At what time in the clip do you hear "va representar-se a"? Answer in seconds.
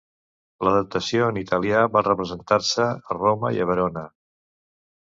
1.99-3.21